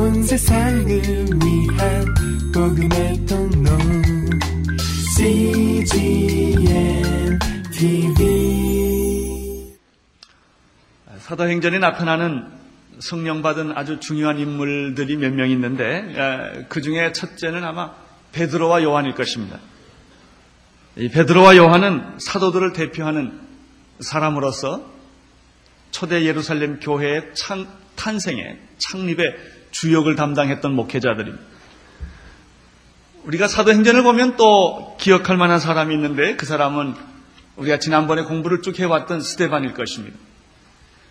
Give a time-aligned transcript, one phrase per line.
[0.00, 2.14] 온 세상을 위한
[2.54, 3.70] 복음의 통로
[5.14, 7.38] CGM
[7.70, 9.76] TV
[11.18, 12.46] 사도행전에 나타나는
[13.00, 17.92] 성령 받은 아주 중요한 인물들이 몇 명 있는데 그 중에 첫째는 아마
[18.32, 19.58] 베드로와 요한일 것입니다.
[20.96, 23.38] 이 베드로와 요한은 사도들을 대표하는
[24.00, 24.90] 사람으로서
[25.90, 31.44] 초대 예루살렘 교회의 창, 탄생에 창립의 주역을 담당했던 목회자들입니다.
[33.24, 36.94] 우리가 사도행전을 보면 또 기억할 만한 사람이 있는데 그 사람은
[37.56, 40.16] 우리가 지난번에 공부를 쭉 해왔던 스테반일 것입니다.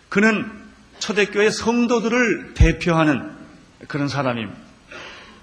[0.08, 0.50] 그는
[0.98, 3.30] 초대교회 성도들을 대표하는
[3.88, 4.58] 그런 사람입니다.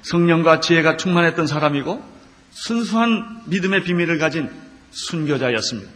[0.02, 2.04] 성령과 지혜가 충만했던 사람이고
[2.52, 4.50] 순수한 믿음의 비밀을 가진
[4.92, 5.92] 순교자였습니다.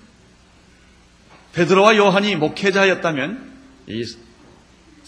[1.54, 3.52] 베드로와 요한이 목회자였다면
[3.88, 4.06] 이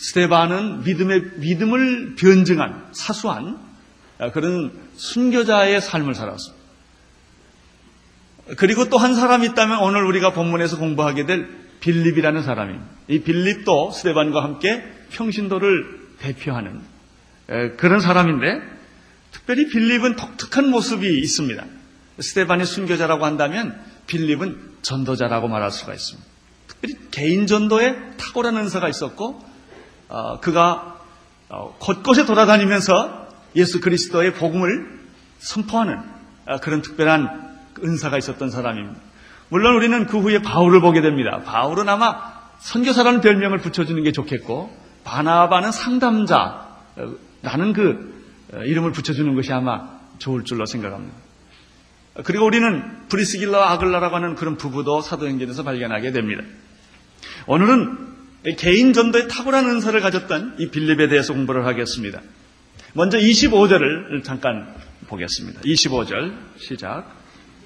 [0.03, 3.57] 스테반은 믿음의 믿음을 변증한 사수한
[4.33, 6.63] 그런 순교자의 삶을 살았습니다.
[8.57, 11.47] 그리고 또 한 사람이 있다면 오늘 우리가 본문에서 공부하게 될
[11.79, 12.85] 빌립이라는 사람입니다.
[13.07, 16.81] 이 빌립도 스테반과 함께 평신도를 대표하는
[17.77, 18.61] 그런 사람인데
[19.31, 21.65] 특별히 빌립은 독특한 모습이 있습니다.
[22.19, 26.27] 스테반이 순교자라고 한다면 빌립은 전도자라고 말할 수가 있습니다.
[26.67, 29.52] 특별히 개인 전도에 탁월한 은사가 있었고 어,
[30.41, 30.99] 그가
[31.49, 34.99] 어, 곳곳에 돌아다니면서 예수 그리스도의 복음을
[35.39, 35.99] 선포하는
[36.47, 38.99] 어, 그런 특별한 은사가 있었던 사람입니다.
[39.49, 41.41] 물론 우리는 그 후에 바울을 보게 됩니다.
[41.45, 48.13] 바울은 아마 선교사라는 별명을 붙여주는 게 좋겠고 바나바는 상담자라는 그
[48.65, 51.15] 이름을 붙여주는 것이 아마 좋을 줄로 생각합니다.
[52.23, 56.43] 그리고 우리는 브리스길라와 아글라라고 하는 그런 부부도 사도행전에서 발견하게 됩니다.
[57.47, 58.12] 오늘은
[58.57, 62.21] 개인 전도에 탁월한 은사를 가졌던 이 빌립에 대해서 공부를 하겠습니다.
[62.93, 64.75] 먼저 25절을 잠깐
[65.07, 65.61] 보겠습니다.
[65.61, 67.05] 25절 시작.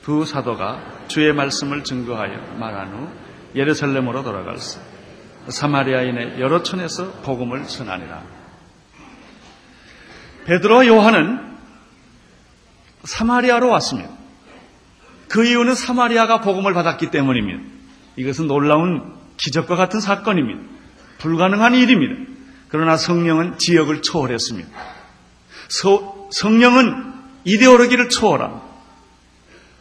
[0.03, 3.09] 두 사도가 주의 말씀을 증거하여 말한 후
[3.55, 4.79] 예루살렘으로 돌아갈세.
[5.49, 8.23] 사마리아인의 여러 촌에서 복음을 전하니라.
[10.45, 11.39] 베드로와 요한은
[13.03, 14.11] 사마리아로 왔습니다.
[15.27, 17.63] 그 이유는 사마리아가 복음을 받았기 때문입니다.
[18.15, 20.61] 이것은 놀라운 기적과 같은 사건입니다.
[21.19, 22.31] 불가능한 일입니다.
[22.69, 24.69] 그러나 성령은 지역을 초월했습니다.
[25.69, 27.13] 서, 성령은
[27.45, 28.65] 이데올로기를 초월합니다.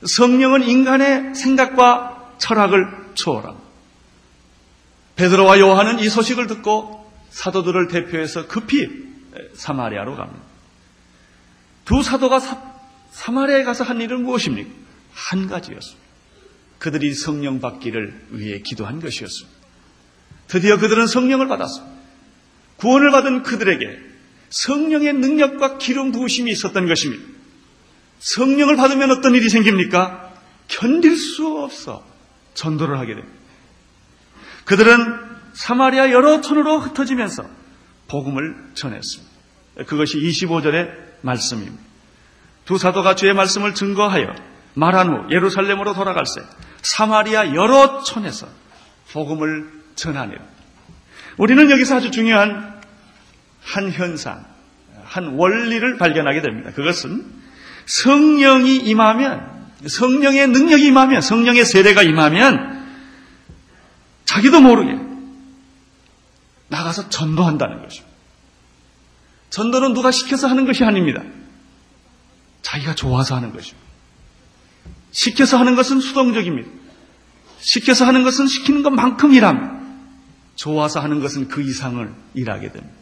[0.04, 3.66] 성령은 인간의 생각과 철학을 초월합니다.
[5.16, 8.88] 베드로와 요한은 이 소식을 듣고 사도들을 대표해서 급히
[9.54, 10.42] 사마리아로 갑니다.
[11.84, 12.60] 두 사도가 사,
[13.12, 14.70] 사마리아에 가서 한 일은 무엇입니까?
[15.14, 16.05] 한 가지였습니다.
[16.78, 19.56] 그들이 성령 받기를 위해 기도한 것이었습니다.
[20.48, 21.96] 드디어 그들은 성령을 받았습니다.
[22.76, 23.98] 구원을 받은 그들에게
[24.50, 27.24] 성령의 능력과 기름 부으심이 있었던 것입니다.
[28.18, 30.34] 성령을 받으면 어떤 일이 생깁니까?
[30.68, 32.04] 견딜 수 없어
[32.54, 33.36] 전도를 하게 됩니다.
[34.64, 37.44] 그들은 사마리아 여러 촌으로 흩어지면서
[38.08, 39.34] 복음을 전했습니다.
[39.86, 40.90] 그것이 25절의
[41.22, 41.76] 말씀입니다.
[42.64, 44.26] 두 사도가 주의 말씀을 증거하여
[44.74, 46.42] 말한 후 예루살렘으로 돌아갈세
[46.86, 48.46] 사마리아 여러 촌에서
[49.12, 50.40] 복음을 전하니라.
[51.36, 52.80] 우리는 여기서 아주 중요한
[53.60, 54.44] 한 현상,
[55.04, 56.70] 한 원리를 발견하게 됩니다.
[56.72, 57.26] 그것은
[57.86, 62.86] 성령이 임하면, 성령의 능력이 임하면, 성령의 세례가 임하면
[64.24, 64.96] 자기도 모르게
[66.68, 68.16] 나가서 전도한다는 것입니다.
[69.50, 71.22] 전도는 누가 시켜서 하는 것이 아닙니다.
[72.62, 73.85] 자기가 좋아서 하는 것입니다.
[75.16, 76.68] 시켜서 하는 것은 수동적입니다.
[77.58, 79.74] 시켜서 하는 것은 시키는 것만큼 일합니다.
[80.56, 82.94] 좋아서 하는 것은 그 이상을 일하게 됩니다.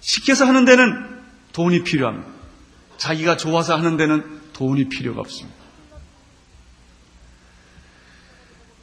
[0.00, 1.20] 시켜서 하는 데는
[1.52, 2.26] 돈이 필요합니다.
[2.96, 5.58] 자기가 좋아서 하는 데는 돈이 필요가 없습니다.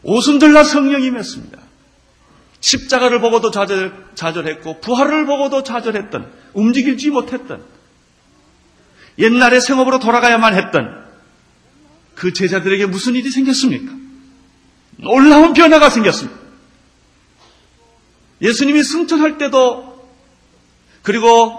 [0.03, 1.59] 오순절날 성령이 맺습니다.
[2.59, 7.65] 십자가를 보고도 좌절, 좌절했고 부활을 보고도 좌절했던 움직이지 못했던
[9.17, 11.06] 옛날의 생업으로 돌아가야만 했던
[12.17, 13.93] 그 제자들에게 무슨 일이 생겼습니까?
[14.97, 16.37] 놀라운 변화가 생겼습니다.
[18.41, 20.07] 예수님이 승천할 때도
[21.03, 21.55] 그리고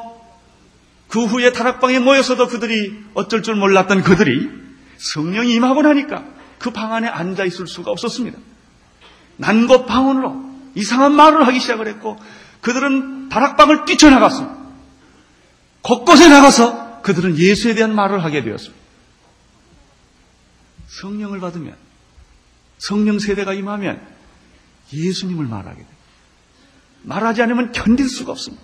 [1.06, 4.50] 그 후에 다락방에 모여서도 그들이 어쩔 줄 몰랐던 그들이
[4.98, 6.24] 성령이 임하고 나니까
[6.58, 8.36] 그 방 안에 앉아 있을 수가 없었습니다.
[9.36, 10.44] 난곳 방언으로
[10.74, 12.18] 이상한 말을 하기 시작을 했고
[12.60, 14.56] 그들은 다락방을 뛰쳐나갔습니다.
[15.82, 18.77] 곳곳에 나가서 그들은 예수에 대한 말을 하게 되었습니다.
[20.88, 21.76] 성령을 받으면
[22.78, 24.00] 성령 세대가 임하면
[24.92, 25.96] 예수님을 말하게 됩니다.
[27.02, 28.62] 말하지 않으면 견딜 수가 없습니다.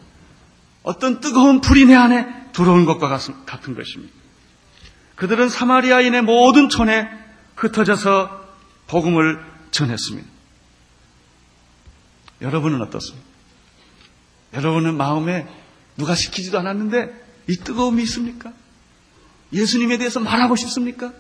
[0.83, 4.13] 어떤 뜨거운 불이 내 안에 들어온 것과 같은 것입니다.
[5.17, 7.09] 그들은 사마리아인의 모든 촌에
[7.57, 8.45] 흩어져서
[8.87, 10.29] 복음을 전했습니다.
[12.43, 13.27] 여러분은 어떻습니까?
[14.55, 15.49] 여러분은 마음에
[15.97, 18.53] 누가 시키지도 않았는데 이 뜨거움이 있습니까?
[19.53, 21.13] 예수님에 대해서 말하고 싶습니까?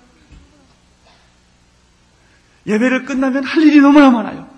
[2.66, 4.49] 예배를 끝나면 할 일이 너무나 많아요.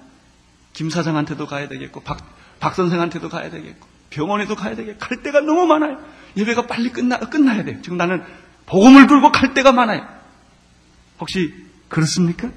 [0.72, 2.18] 김 사장한테도 가야 되겠고, 박,
[2.60, 5.98] 박 선생한테도 가야 되겠고, 병원에도 가야 되겠고, 갈 데가 너무 많아요.
[6.36, 7.80] 예배가 빨리 끝나, 끝나야 돼요.
[7.82, 8.22] 지금 나는
[8.66, 10.06] 복음을 들고 갈 데가 많아요.
[11.18, 11.54] 혹시
[11.88, 12.50] 그렇습니까?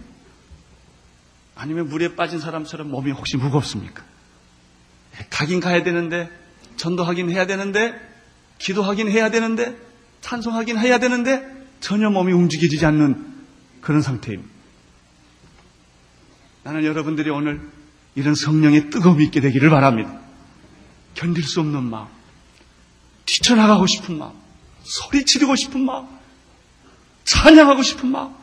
[1.56, 4.04] 아니면 물에 빠진 사람처럼 몸이 혹시 무겁습니까?
[5.20, 6.30] 예, 가긴 가야 되는데,
[6.78, 8.00] 전도하긴 해야 되는데,
[8.60, 9.78] 기도하긴 해야 되는데,
[10.22, 11.46] 찬송하긴 해야 되는데,
[11.80, 13.26] 전혀 몸이 움직여지지 않는
[13.82, 14.59] 그런 상태입니다.
[16.64, 17.62] 나는 여러분들이 오늘
[18.16, 20.20] 이런 성령의 뜨거움이 있게 되기를 바랍니다.
[21.16, 22.08] 견딜 수 없는 마음,
[23.26, 24.34] 뛰쳐나가고 싶은 마음,
[24.84, 26.08] 소리 지르고 싶은 마음,
[27.24, 28.34] 찬양하고 싶은 마음,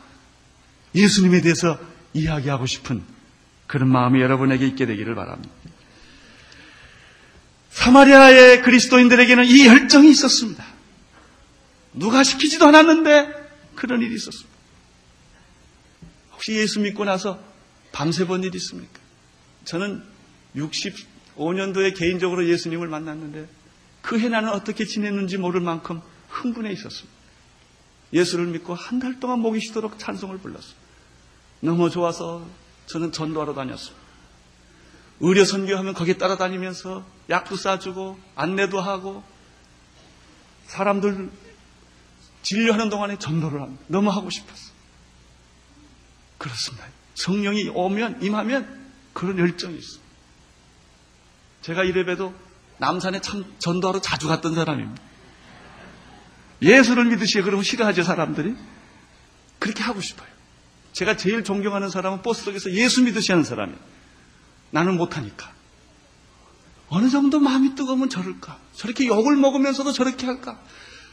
[0.95, 1.79] 예수님에 대해서
[2.13, 3.03] 이야기하고 싶은
[3.67, 5.53] 그런 마음이 여러분에게 있게 되기를 바랍니다.
[7.69, 10.65] 사마리아의 그리스도인들에게는 이 열정이 있었습니다.
[11.93, 13.27] 누가 시키지도 않았는데
[13.75, 14.49] 그런 일이 있었습니다.
[16.33, 17.39] 혹시 예수 믿고 나서
[17.91, 18.99] 밤새 본 일이 있습니까?
[19.65, 20.03] 저는
[20.55, 23.47] 65년도에 개인적으로 예수님을 만났는데
[24.01, 27.17] 그 해 나는 어떻게 지냈는지 모를 만큼 흥분해 있었습니다.
[28.13, 30.75] 예수를 믿고 한 달 동안 목이 쉬도록 찬송을 불렀어요.
[31.59, 32.47] 너무 좋아서
[32.85, 33.97] 저는 전도하러 다녔습니다.
[35.19, 39.23] 의료 선교하면 거기에 따라다니면서 약도 싸주고 안내도 하고
[40.67, 41.29] 사람들
[42.43, 43.83] 진료하는 동안에 전도를 합니다.
[43.87, 44.71] 너무 하고 싶었어.
[46.37, 46.85] 그렇습니다.
[47.17, 48.79] 성령이 오면 임하면
[49.13, 49.99] 그런 열정이 있어.
[51.63, 52.33] 제가 이래봬도
[52.77, 55.01] 남산에 참 전도하러 자주 갔던 사람입니다.
[56.61, 58.55] 예수를 믿으시에 그러면 싫어하죠 사람들이.
[59.57, 60.27] 그렇게 하고 싶어요.
[60.93, 63.79] 제가 제일 존경하는 사람은 버스 속에서 예수 믿으시 하는 사람이에요.
[64.69, 65.51] 나는 못하니까.
[66.89, 68.59] 어느 정도 마음이 뜨거우면 저럴까?
[68.75, 70.59] 저렇게 욕을 먹으면서도 저렇게 할까?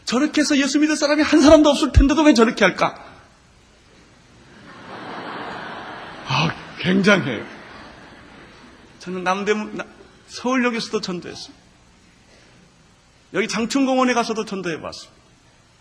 [0.04, 3.14] 저렇게 해서 예수 믿을 사람이 한 사람도 없을 텐데도 왜 저렇게 할까?
[6.26, 6.54] 아,
[6.84, 7.46] 굉장해요.
[8.98, 9.81] 저는 남대문,
[10.28, 11.56] 서울역에서도 전도했어요.
[13.32, 15.10] 여기 장충공원에 가서도 전도해 봤어요.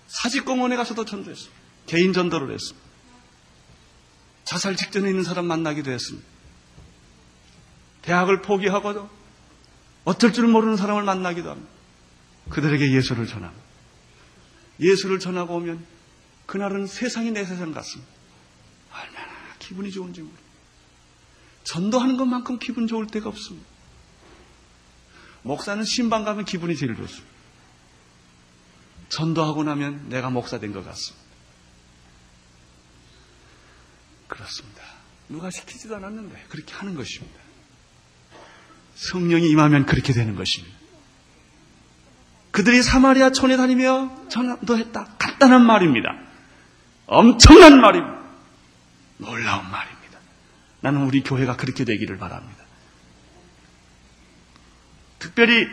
[0.08, 1.52] 사직공원에 가서도 전도했어요.
[1.88, 2.88] 개인 전도를 했습니다.
[4.46, 6.26] 자살 직전에 있는 사람 만나기도 했습니다.
[8.02, 9.10] 대학을 포기하고도
[10.06, 11.70] 어쩔 줄 모르는 사람을 만나기도 합니다.
[12.50, 13.64] 그들에게 예수를 전합니다.
[14.80, 15.86] 예수를 전하고 오면
[16.46, 18.12] 그날은 세상이 내 세상 같습니다.
[18.92, 20.43] 얼마나 기분이 좋은지 모르
[21.64, 23.68] 전도하는 것만큼 기분 좋을 때가 없습니다.
[25.44, 27.34] 목사는 신방 가면 기분이 제일 좋습니다.
[29.10, 31.24] 전도하고 나면 내가 목사 된 것 같습니다.
[34.28, 34.82] 그렇습니다.
[35.30, 37.40] 누가 시키지도 않았는데 그렇게 하는 것입니다.
[38.96, 40.76] 성령이 임하면 그렇게 되는 것입니다.
[42.52, 45.16] 그들이 사마리아 촌에 다니며 전도했다.
[45.18, 46.10] 간단한 말입니다.
[47.08, 48.22] 엄청난 말입니다.
[49.18, 49.93] 놀라운 말입니다.
[50.84, 52.62] 나는 우리 교회가 그렇게 되기를 바랍니다.
[55.18, 55.66] 특별히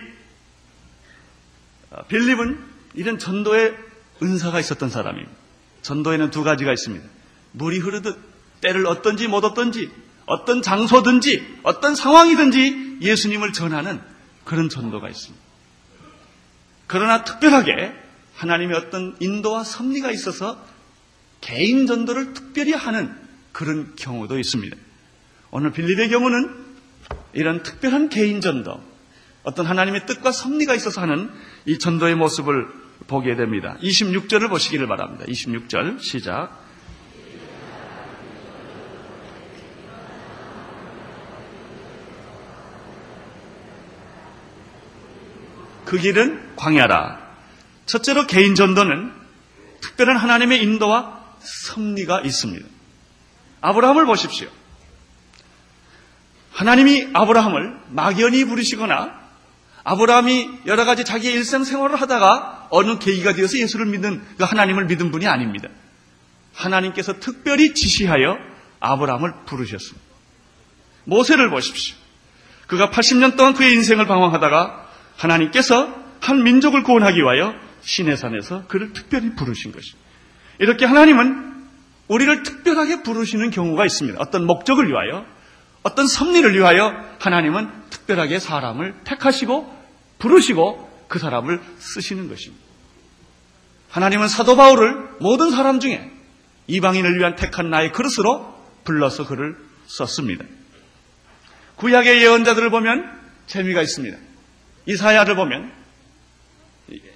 [1.90, 2.64] 어, 빌립은
[2.94, 3.76] 이런 전도의
[4.22, 5.32] 은사가 있었던 사람입니다.
[5.82, 7.04] 전도에는 두 가지가 있습니다.
[7.52, 8.16] 물이 흐르듯
[8.60, 9.90] 때를 얻든지 못 얻든지
[10.26, 14.00] 어떤 장소든지 어떤 상황이든지 예수님을 전하는
[14.44, 15.44] 그런 전도가 있습니다.
[16.86, 17.92] 그러나 특별하게
[18.36, 20.64] 하나님의 어떤 인도와 섭리가 있어서
[21.40, 23.12] 개인 전도를 특별히 하는
[23.50, 24.76] 그런 경우도 있습니다.
[25.50, 26.54] 오늘 빌립의 경우는
[27.32, 28.80] 이런 특별한 개인 전도,
[29.42, 31.30] 어떤 하나님의 뜻과 섭리가 있어서 하는
[31.64, 32.68] 이 전도의 모습을
[33.06, 33.76] 보게 됩니다.
[33.82, 35.24] 26절을 보시기를 바랍니다.
[35.26, 36.68] 26절 시작.
[45.84, 47.18] 그 길은 광야라.
[47.86, 49.12] 첫째로 개인 전도는
[49.80, 52.64] 특별한 하나님의 인도와 섭리가 있습니다.
[53.62, 54.48] 아브라함을 보십시오.
[56.60, 59.18] 하나님이 아브라함을 막연히 부르시거나
[59.82, 65.10] 아브라함이 여러 가지 자기의 일상 생활을 하다가 어느 계기가 되어서 예수를 믿는 그 하나님을 믿은
[65.10, 65.70] 분이 아닙니다.
[66.54, 68.36] 하나님께서 특별히 지시하여
[68.78, 70.06] 아브라함을 부르셨습니다.
[71.04, 71.96] 모세를 보십시오.
[72.66, 74.86] 그가 80년 동안 그의 인생을 방황하다가
[75.16, 80.10] 하나님께서 한 민족을 구원하기 위하여 시내산에서 그를 특별히 부르신 것입니다.
[80.58, 81.68] 이렇게 하나님은
[82.08, 84.18] 우리를 특별하게 부르시는 경우가 있습니다.
[84.20, 85.24] 어떤 목적을 위하여,
[85.82, 89.78] 어떤 섭리를 위하여 하나님은 특별하게 사람을 택하시고
[90.18, 92.64] 부르시고 그 사람을 쓰시는 것입니다.
[93.90, 96.10] 하나님은 사도 바울을 모든 사람 중에
[96.66, 99.56] 이방인을 위한 택한 나의 그릇으로 불러서 그를
[99.86, 100.44] 썼습니다.
[101.76, 103.10] 구약의 예언자들을 보면
[103.46, 104.16] 재미가 있습니다.
[104.86, 105.72] 이사야를 보면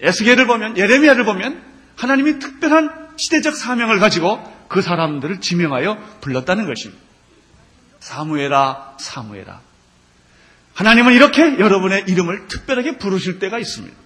[0.01, 1.63] 에스겔을 보면 예레미야를 보면
[1.97, 7.01] 하나님이 특별한 시대적 사명을 가지고 그 사람들을 지명하여 불렀다는 것입니다.
[8.05, 9.61] 사무에라 사무에라.
[10.75, 13.97] 하나님은 이렇게 여러분의 이름을 특별하게 부르실 때가 있습니다.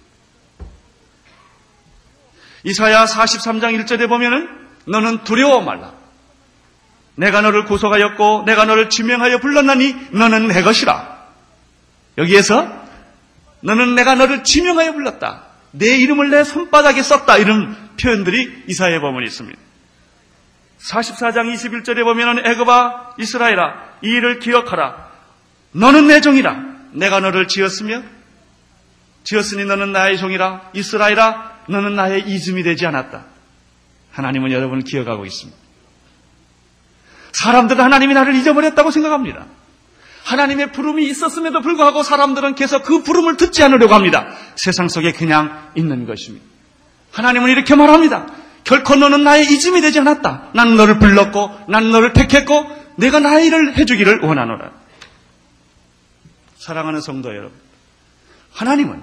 [2.63, 4.47] 이사야 43장 1절에 보면은
[4.85, 5.93] 너는 두려워 말라.
[7.15, 11.19] 내가 너를 구속하였고 내가 너를 지명하여 불렀나니 너는 내 것이라.
[12.17, 12.71] 여기에서
[13.61, 15.43] 너는 내가 너를 지명하여 불렀다.
[15.71, 17.37] 내 이름을 내 손바닥에 썼다.
[17.37, 19.68] 이런 표현들이 이사야에 보면 있습니다.
[20.81, 25.09] 44장 21절에 보면은 애굽아 이스라엘아 이 일을 기억하라.
[25.73, 26.55] 너는 내 종이라.
[26.91, 28.01] 내가 너를 지었으며
[29.23, 30.71] 지었으니 너는 나의 종이라.
[30.73, 33.25] 이스라엘아 너는 나의 이즘이 되지 않았다.
[34.11, 35.57] 하나님은 여러분을 기억하고 있습니다.
[37.31, 39.45] 사람들은 하나님이 나를 잊어버렸다고 생각합니다.
[40.23, 44.27] 하나님의 부름이 있었음에도 불구하고 사람들은 계속 그 부름을 듣지 않으려고 합니다.
[44.55, 46.45] 세상 속에 그냥 있는 것입니다.
[47.11, 48.27] 하나님은 이렇게 말합니다.
[48.63, 50.51] 결코 너는 나의 이즘이 되지 않았다.
[50.53, 52.65] 난 너를 불렀고, 난 너를 택했고,
[52.97, 54.71] 내가 나의 일을 해주기를 원하노라.
[56.57, 57.57] 사랑하는 성도 여러분.
[58.51, 59.01] 하나님은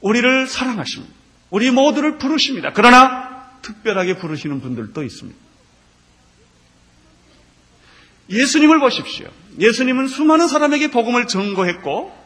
[0.00, 1.14] 우리를 사랑하십니다.
[1.50, 2.72] 우리 모두를 부르십니다.
[2.74, 5.38] 그러나 특별하게 부르시는 분들도 있습니다.
[8.30, 9.28] 예수님을 보십시오.
[9.58, 12.16] 예수님은 수많은 사람에게 복음을 전거했고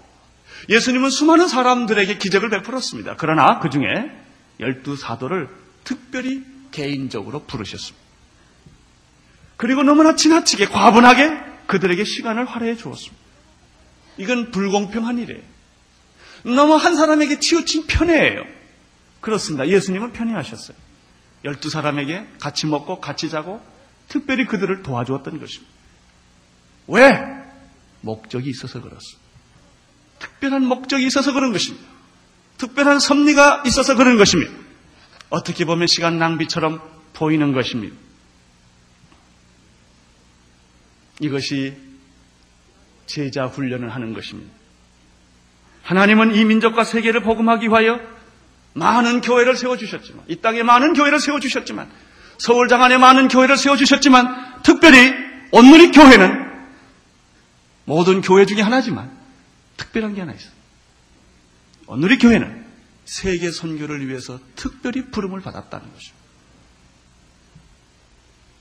[0.69, 3.17] 예수님은 수많은 사람들에게 기적을 베풀었습니다.
[3.19, 4.11] 그러나 그 중에
[4.61, 5.49] 열두 사도를
[5.85, 8.03] 특별히 개인적으로 부르셨습니다.
[9.57, 13.23] 그리고 너무나 지나치게 과분하게 그들에게 시간을 활용해 주었습니다.
[14.19, 15.43] 이건 불공평한 일이에요.
[16.45, 18.43] 너무 한 사람에게 치우친 편애예요.
[19.21, 19.69] 그렇습니다.
[19.69, 20.77] 예수님은 편애하셨어요.
[21.45, 23.61] 열두 사람에게 같이 먹고 같이 자고
[24.09, 25.73] 특별히 그들을 도와주었던 것입니다.
[26.89, 27.43] 왜?
[28.01, 29.23] 목적이 있어서 그렇습니다.
[30.19, 31.87] 특별한 목적이 있어서 그런 것입니다.
[32.59, 34.53] 특별한 섭리가 있어서 그런 것입니다.
[35.33, 36.79] 어떻게 보면 시간 낭비처럼
[37.15, 37.97] 보이는 것입니다.
[41.21, 41.75] 이것이
[43.07, 44.53] 제자 훈련을 하는 것입니다.
[45.85, 47.99] 하나님은 이 민족과 세계를 복음하기 위하여
[48.75, 51.91] 많은 교회를 세워주셨지만, 이 땅에 많은 교회를 세워주셨지만,
[52.37, 55.15] 서울 장안에 많은 교회를 세워주셨지만, 특별히
[55.51, 56.67] 온누리 교회는
[57.87, 59.11] 모든 교회 중에 하나지만
[59.79, 60.53] 특별한 게 하나 있어요.
[61.87, 62.62] 오늘의 교회는
[63.13, 66.19] 세계 선교를 위해서 특별히 부름을 받았다는 것입니다.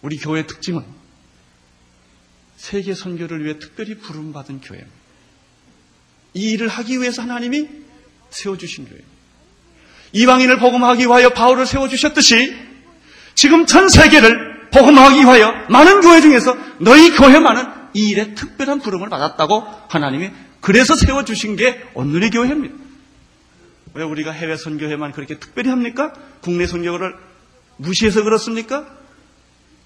[0.01, 0.83] 우리 교회의 특징은
[2.57, 4.93] 세계 선교를 위해 특별히 부름 받은 교회입니다.
[6.33, 7.69] 이 일을 하기 위해서 하나님이
[8.29, 9.09] 세워주신 교회입니다.
[10.11, 12.53] 이방인을 복음하기 위하여 바울을 세워주셨듯이
[13.35, 19.63] 지금 전 세계를 복음하기 위하여 많은 교회 중에서 너희 교회만은 이 일에 특별한 부름을 받았다고
[19.87, 22.80] 하나님이 그래서 세워주신 게 오늘의 교회입니다.
[23.93, 26.13] 왜 우리가 해외 선교회만 그렇게 특별히 합니까?
[26.41, 27.15] 국내 선교를
[27.77, 28.85] 무시해서 그렇습니까?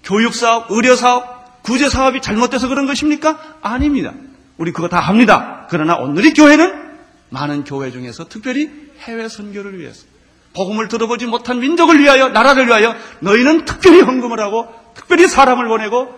[0.04, 3.58] 교육사업, 의료사업, 구제사업이 잘못돼서 그런 것입니까?
[3.60, 4.14] 아닙니다.
[4.56, 5.66] 우리 그거 다 합니다.
[5.68, 6.86] 그러나 오늘의 교회는
[7.30, 8.70] 많은 교회 중에서 특별히
[9.00, 10.06] 해외 선교를 위해서
[10.54, 16.14] 복음을 들어보지 못한 민족을 위하여 나라를 위하여 너희는 특별히 헌금을 하고 특별히 사람을 보내고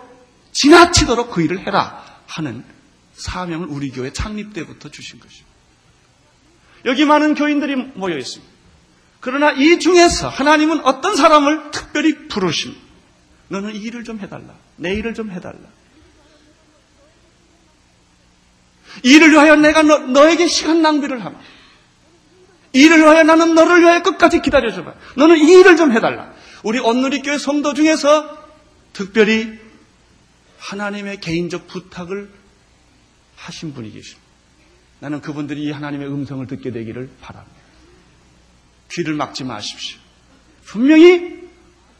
[0.51, 2.63] 지나치도록 그 일을 해라 하는
[3.13, 5.48] 사명을 우리 교회 창립 때부터 주신 것입니다.
[6.85, 8.53] 여기 많은 교인들이 모여 있습니다.
[9.19, 12.81] 그러나 이 중에서 하나님은 어떤 사람을 특별히 부르십니다.
[13.49, 14.55] 너는 이 일을 좀 해달라.
[14.77, 15.59] 내 일을 좀 해달라.
[19.03, 21.37] 이 일을 위하여 내가 너, 에게 시간 낭비를 하마.
[22.73, 24.93] 이 일을 위하여 나는 너를 위하여 끝까지 기다려줘봐.
[25.15, 26.33] 너는 이 일을 좀 해달라.
[26.63, 28.37] 우리 온누리 교회 성도 중에서
[28.93, 29.59] 특별히
[30.59, 32.29] 하나님의 개인적 부탁을
[33.35, 34.18] 하신 분이 계십니다.
[34.99, 37.57] 나는 그분들이 이 하나님의 음성을 듣게 되기를 바랍니다.
[38.91, 39.99] 귀를 막지 마십시오.
[40.65, 41.39] 분명히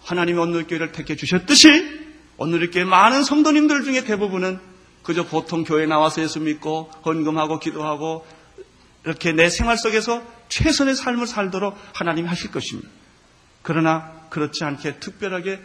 [0.03, 1.68] 하나님의 오늘 교회를 택해 주셨듯이
[2.38, 4.60] 오늘 교회 많은 성도님들 중에 대부분은
[5.03, 8.25] 그저 보통 교회 나와서 예수 믿고 헌금하고 기도하고
[9.06, 12.89] 이렇게 내 생활 속에서 최선의 삶을 살도록 하나님이 하실 것입니다.
[13.62, 15.60] 그러나 그렇지 않게 특별하게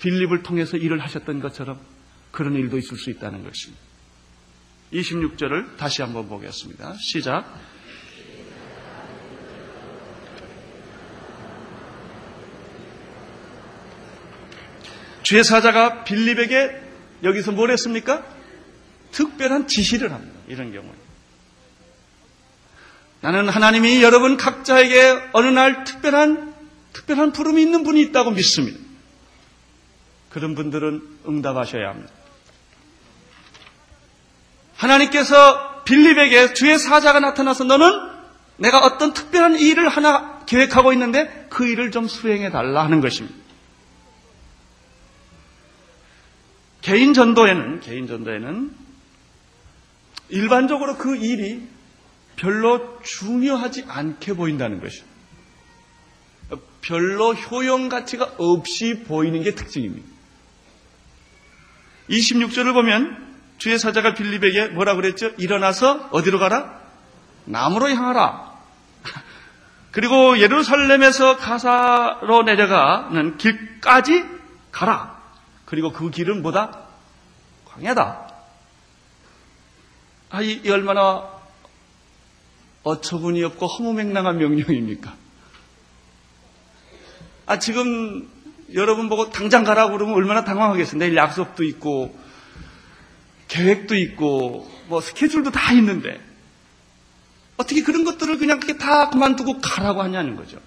[0.00, 1.80] 빌립을 통해서 일을 하셨던 것처럼
[2.30, 3.91] 그런 일도 있을 수 있다는 것입니다.
[4.92, 6.94] 26절을 다시 한번 보겠습니다.
[7.00, 7.44] 시작.
[15.22, 16.80] 주의 사자가 빌립에게
[17.22, 18.24] 여기서 뭘 했습니까?
[19.12, 20.38] 특별한 지시를 합니다.
[20.48, 20.92] 이런 경우에.
[23.20, 26.54] 나는 하나님이 여러분 각자에게 어느 날 특별한,
[26.92, 28.78] 특별한 부름이 있는 분이 있다고 믿습니다.
[30.28, 32.12] 그런 분들은 응답하셔야 합니다.
[34.82, 38.10] 하나님께서 빌립에게 주의 사자가 나타나서 너는
[38.56, 43.36] 내가 어떤 특별한 일을 하나 계획하고 있는데 그 일을 좀 수행해 달라 하는 것입니다.
[46.80, 48.74] 개인 전도에는 개인 전도에는
[50.30, 51.62] 일반적으로 그 일이
[52.36, 55.04] 별로 중요하지 않게 보인다는 것이죠.
[56.80, 60.08] 별로 효용 가치가 없이 보이는 게 특징입니다.
[62.10, 63.21] 26절을 보면
[63.62, 65.30] 주의 사자가 빌립에게 뭐라 그랬죠?
[65.38, 66.80] 일어나서 어디로 가라?
[67.44, 68.54] 남으로 향하라.
[69.92, 74.24] 그리고 예루살렘에서 가사로 내려가는 길까지
[74.72, 75.16] 가라.
[75.64, 76.76] 그리고 그 길은 뭐다?
[77.66, 78.30] 광야다.
[80.30, 81.22] 아, 이, 이 얼마나
[82.82, 85.14] 어처구니 없고 허무맹랑한 명령입니까?
[87.46, 88.28] 아, 지금
[88.74, 90.98] 여러분 보고 당장 가라고 그러면 얼마나 당황하겠어요.
[90.98, 92.20] 내일 약속도 있고,
[93.52, 96.18] 계획도 있고, 뭐 스케줄도 다 있는데,
[97.58, 100.58] 어떻게 그런 것들을 그냥 그렇게 다 그만두고 가라고 하냐는 거죠.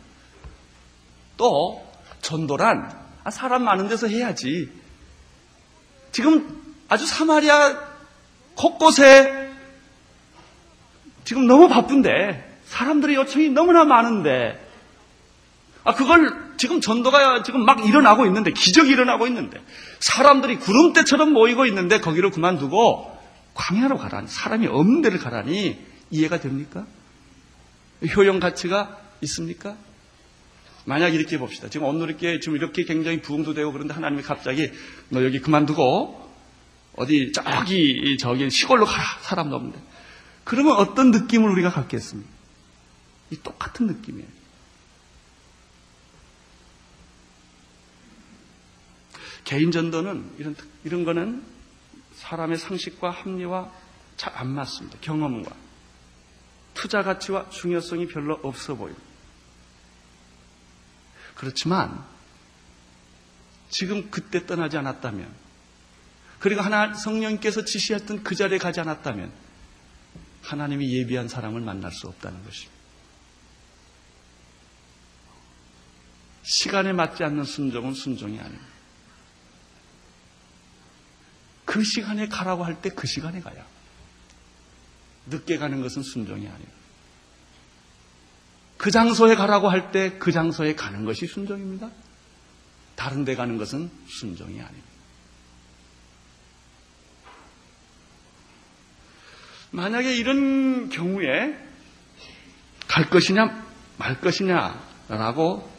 [1.36, 1.84] 또,
[2.22, 4.70] 전도란, 아, 사람 많은 데서 해야지.
[6.12, 7.76] 지금 아주 사마리아
[8.54, 9.52] 곳곳에
[11.24, 14.64] 지금 너무 바쁜데, 사람들의 요청이 너무나 많은데,
[15.86, 19.62] 아, 그걸 지금 전도가 지금 막 일어나고 있는데, 기적이 일어나고 있는데,
[20.00, 23.16] 사람들이 구름대처럼 모이고 있는데, 거기를 그만두고
[23.54, 25.78] 광야로 가라니, 사람이 없는 데를 가라니,
[26.10, 26.86] 이해가 됩니까?
[28.16, 29.78] 효용 가치가 있습니까?
[30.86, 31.70] 만약 이렇게 봅시다.
[31.70, 34.72] 지금 오늘이렇게 지금 이렇게 굉장히 부흥도 되고 그런데 하나님이 갑자기
[35.10, 36.32] 너 여기 그만두고
[36.96, 39.80] 어디 저기 저기 시골로 가라 사람 없는데
[40.44, 42.30] 그러면 어떤 느낌을 우리가 갖겠습니까?
[43.32, 44.28] 이 똑같은 느낌이에요.
[49.46, 51.44] 개인 전도는 이런 이런 거는
[52.16, 53.72] 사람의 상식과 합리와
[54.18, 54.98] 잘 안 맞습니다.
[55.02, 55.56] 경험과
[56.74, 59.04] 투자 가치와 중요성이 별로 없어 보입니다.
[61.36, 62.04] 그렇지만
[63.70, 65.34] 지금 그때 떠나지 않았다면
[66.40, 69.32] 그리고 하나 성령께서 지시했던 그 자리에 가지 않았다면
[70.44, 72.76] 하나님이 예비한 사람을 만날 수 없다는 것입니다.
[76.44, 78.75] 시간에 맞지 않는 순종은 순종이 아닙니다.
[81.66, 83.66] 그 시간에 가라고 할 때 그 시간에 가야.
[85.28, 86.70] 늦게 가는 것은 순종이 아니에요.
[88.78, 91.90] 그 장소에 가라고 할 때 그 장소에 가는 것이 순종입니다.
[92.96, 94.88] 다른 데 가는 것은 순종이 아닙니다.
[99.72, 101.58] 만약에 이런 경우에
[102.88, 103.66] 갈 것이냐
[103.98, 105.70] 말 것이냐라고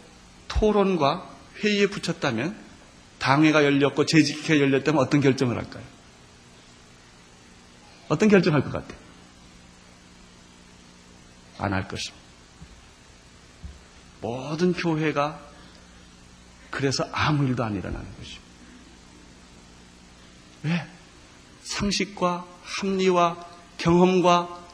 [0.49, 2.66] 토론과 회의에 붙였다면
[3.27, 5.83] 당회가 열렸고 재직회가 열렸다면 어떤 결정을 할까요?
[8.09, 8.97] 어떤 결정할 것 같아요?
[11.59, 12.25] 안 할 것입니다.
[14.21, 15.41] 모든 교회가
[16.71, 18.43] 그래서 아무 일도 안 일어나는 것입니다.
[20.63, 20.87] 왜?
[21.65, 23.45] 상식과 합리와
[23.79, 24.65] 경험과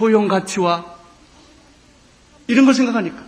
[0.00, 0.92] 효용 가치와
[2.48, 3.22] 이런 걸 생각하니까.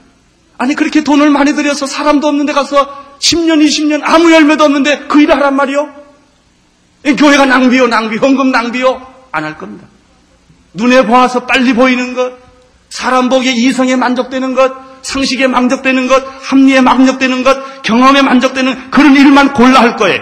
[0.58, 5.20] 아니, 그렇게 돈을 많이 들여서 사람도 없는 데 가서 10년, 20년 아무 열매도 없는데 그
[5.20, 5.94] 일을 하란 말이요?
[7.16, 9.14] 교회가 낭비요, 낭비, 헌금 낭비요?
[9.32, 9.86] 안 할 겁니다.
[10.74, 12.32] 눈에 보아서 빨리 보이는 것,
[12.88, 19.52] 사람 보기에 이성에 만족되는 것, 상식에 만족되는 것, 합리에 만족되는 것, 경험에 만족되는 그런 일만
[19.54, 20.20] 골라 할 거예요.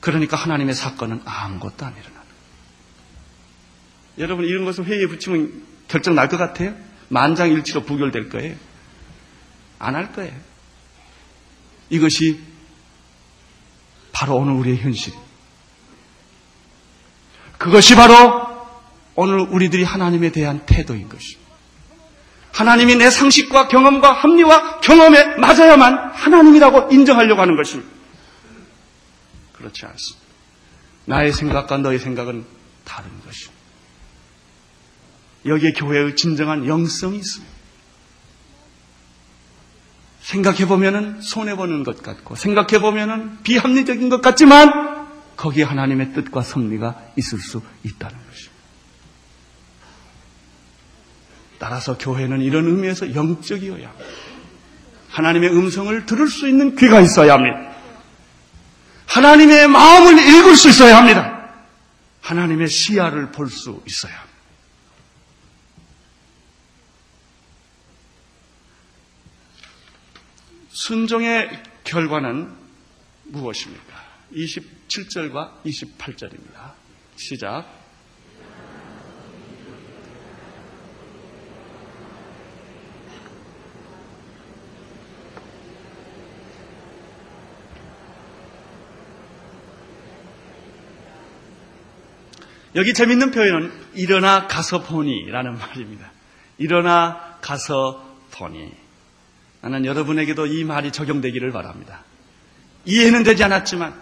[0.00, 2.22] 그러니까 하나님의 사건은 아무것도 안 일어나는
[4.18, 5.52] 여러분 이런 것을 회의에 붙이면
[5.88, 6.74] 결정 날 것 같아요?
[7.08, 8.54] 만장일치로 부결될 거예요.
[9.78, 10.32] 안 할 거예요.
[11.92, 12.40] 이것이
[14.12, 15.12] 바로 오늘 우리의 현실.
[17.58, 18.50] 그것이 바로
[19.14, 21.42] 오늘 우리들이 하나님에 대한 태도인 것입니다.
[22.52, 27.90] 하나님이 내 상식과 경험과 합리와 경험에 맞아야만 하나님이라고 인정하려고 하는 것입니다.
[29.52, 30.26] 그렇지 않습니다.
[31.04, 32.44] 나의 생각과 너의 생각은
[32.84, 33.62] 다른 것입니다.
[35.44, 37.61] 여기에 교회의 진정한 영성이 있습니다.
[40.32, 48.16] 생각해보면 손해보는 것 같고, 생각해보면 비합리적인 것 같지만, 거기에 하나님의 뜻과 섭리가 있을 수 있다는
[48.30, 48.52] 것입니다.
[51.58, 54.04] 따라서 교회는 이런 의미에서 영적이어야 합니다.
[55.10, 57.72] 하나님의 음성을 들을 수 있는 귀가 있어야 합니다.
[59.06, 61.50] 하나님의 마음을 읽을 수 있어야 합니다.
[62.22, 64.31] 하나님의 시야를 볼 수 있어야 합니다.
[70.82, 72.52] 순종의 결과는
[73.26, 74.02] 무엇입니까?
[74.32, 76.72] 27절과 28절입니다.
[77.14, 77.80] 시작.
[92.74, 96.10] 여기 재밌는 표현은 일어나 가서 보니라는 말입니다.
[96.58, 98.81] 일어나 가서 보니.
[99.62, 102.02] 나는 여러분에게도 이 말이 적용되기를 바랍니다.
[102.84, 103.94] 이해는 되지 않았지만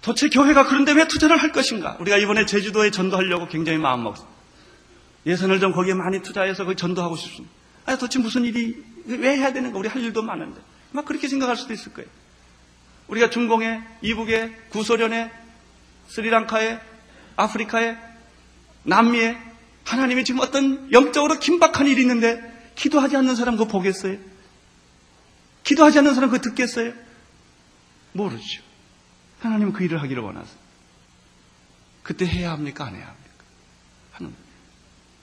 [0.00, 1.96] 도대체 교회가 그런데 왜 투자를 할 것인가?
[2.00, 4.32] 우리가 이번에 제주도에 전도하려고 굉장히 마음먹었습니다.
[5.26, 7.54] 예산을 좀 거기에 많이 투자해서 거기 전도하고 싶습니다.
[7.84, 9.78] 아니 도대체 무슨 일이 왜 해야 되는가?
[9.78, 10.60] 우리 할 일도 많은데
[10.92, 12.08] 막 그렇게 생각할 수도 있을 거예요.
[13.08, 15.30] 우리가 중공에, 이북에, 구소련에,
[16.08, 16.80] 스리랑카에,
[17.36, 17.96] 아프리카에,
[18.84, 19.36] 남미에
[19.84, 24.18] 하나님이 지금 어떤 영적으로 긴박한 일이 있는데 기도하지 않는 사람 그거 보겠어요?
[25.64, 26.92] 기도하지 않는 사람 그거 듣겠어요?
[28.12, 28.62] 모르죠.
[29.40, 30.56] 하나님은 그 일을 하기를 원하세요.
[32.02, 32.86] 그때 해야 합니까?
[32.86, 33.44] 안 해야 합니까?
[34.12, 34.34] 하는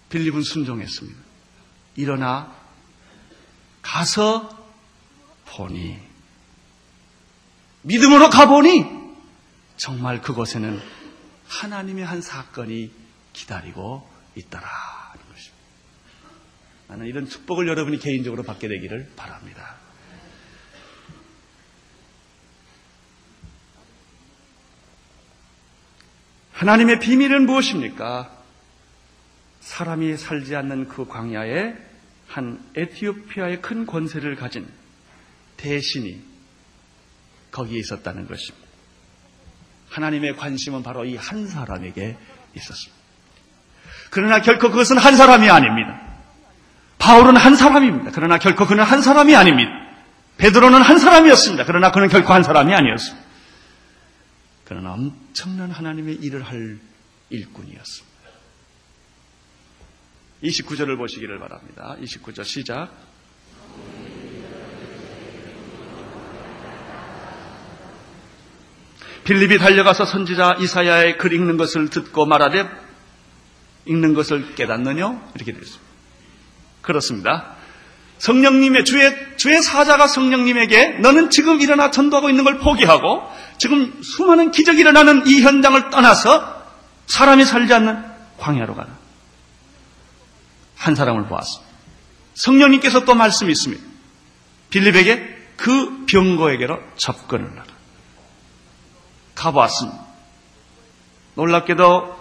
[0.09, 1.19] 빌립은 순종했습니다.
[1.95, 2.55] 일어나
[3.81, 4.57] 가서
[5.45, 5.99] 보니
[7.81, 8.85] 믿음으로 가보니
[9.77, 10.81] 정말 그곳에는
[11.47, 12.91] 하나님의 한 사건이
[13.33, 15.08] 기다리고 있더라
[16.89, 19.75] 하는 이런 축복을 여러분이 개인적으로 받게 되기를 바랍니다.
[26.53, 28.37] 하나님의 비밀은 무엇입니까?
[29.61, 31.75] 사람이 살지 않는 그 광야에
[32.27, 34.67] 한 에티오피아의 큰 권세를 가진
[35.57, 36.21] 대신이
[37.51, 38.67] 거기에 있었다는 것입니다.
[39.89, 42.17] 하나님의 관심은 바로 이 한 사람에게
[42.55, 42.99] 있었습니다.
[44.11, 46.08] 그러나 결코 그것은 한 사람이 아닙니다.
[46.99, 48.11] 바울은 한 사람입니다.
[48.13, 49.71] 그러나 결코 그는 한 사람이 아닙니다.
[50.37, 51.65] 베드로는 한 사람이었습니다.
[51.65, 53.27] 그러나 그는 결코 한 사람이 아니었습니다.
[54.65, 56.77] 그는 엄청난 하나님의 일을 할
[57.29, 58.09] 일꾼이었습니다.
[60.43, 61.95] 29절을 보시기를 바랍니다.
[62.01, 62.89] 29절 시작.
[69.23, 72.67] 빌립이 달려가서 선지자 이사야의 글 읽는 것을 듣고 말하되
[73.85, 75.31] 읽는 것을 깨닫느냐?
[75.35, 75.88] 이렇게 되었습니다.
[76.81, 77.55] 그렇습니다.
[78.19, 83.23] 성령님의 주의 주의 사자가 성령님에게 너는 지금 일어나 전도하고 있는 걸 포기하고
[83.57, 86.65] 지금 수많은 기적이 일어나는 이 현장을 떠나서
[87.07, 88.03] 사람이 살지 않는
[88.37, 88.89] 광야로 가라.
[90.75, 91.69] 한 사람을 보았습니다.
[92.35, 93.83] 성령님께서 또 말씀이 있습니다.
[94.69, 97.65] 빌립에게 그 병거에게로 접근을 하라.
[99.35, 99.99] 가보았습니다.
[101.35, 102.19] 놀랍게도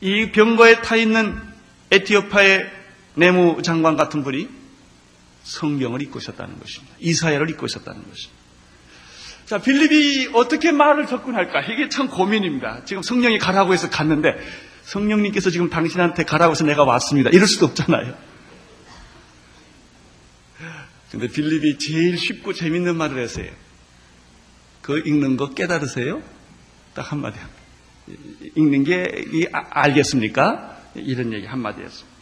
[0.00, 1.40] 이 병거에 타 있는
[1.90, 2.83] 에티오파의
[3.14, 4.48] 내무장관 같은 분이
[5.44, 6.94] 성경을 읽고 있었다는 것입니다.
[7.00, 8.44] 이사야를 읽고 있었다는 것입니다.
[9.46, 11.60] 자, 빌립이 어떻게 말을 접근할까?
[11.62, 12.84] 이게 참 고민입니다.
[12.86, 14.36] 지금 성령이 가라고 해서 갔는데
[14.84, 17.30] 성령님께서 지금 당신한테 가라고 해서 내가 왔습니다.
[17.30, 18.16] 이럴 수도 없잖아요.
[21.10, 23.50] 근데 빌립이 제일 쉽고 재밌는 말을 했어요.
[24.82, 26.22] 그 읽는 거 깨달으세요?
[26.94, 27.38] 딱 한마디.
[28.56, 30.78] 읽는 게 아, 알겠습니까?
[30.94, 32.13] 이런 얘기 한마디 했습니다.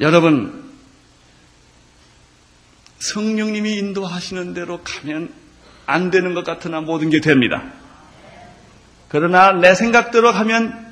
[0.00, 0.70] 여러분,
[2.98, 5.32] 성령님이 인도하시는 대로 가면
[5.86, 7.72] 안 되는 것 같으나 모든 게 됩니다.
[9.08, 10.84] 그러나 내 생각대로 가면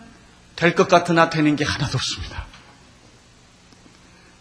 [0.57, 2.47] 될 것 같으나 되는 게 하나도 없습니다.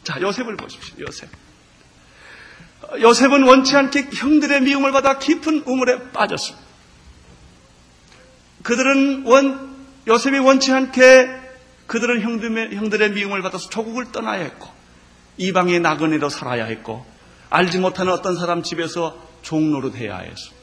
[0.04, 1.30] 자, 요셉을 보십시오, 요셉.
[3.02, 6.64] 요셉은 원치 않게 형들의 미움을 받아 깊은 우물에 빠졌습니다.
[8.62, 9.76] 그들은 원,
[10.08, 11.43] 요셉이 원치 않게
[11.94, 14.68] 그들은 형들의, 미움을 받아서 조국을 떠나야 했고,
[15.38, 17.06] 이방의 나그네로 살아야 했고,
[17.52, 20.54] 알지 못하는 어떤 사람 집에서 종로로 돼야 했어.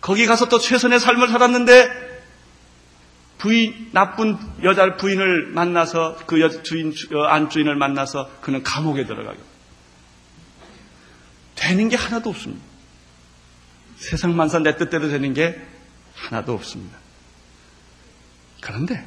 [0.00, 2.06] 거기 가서 또 최선의 삶을 살았는데,
[3.38, 9.38] 부인, 나쁜 여자 부인을 만나서 그 여, 주인, 어, 안주인을 만나서 그는 감옥에 들어가게.
[11.54, 12.64] 되는 게 하나도 없습니다.
[13.98, 15.56] 세상 만사 내 뜻대로 되는 게
[16.16, 16.98] 하나도 없습니다.
[18.60, 19.06] 그런데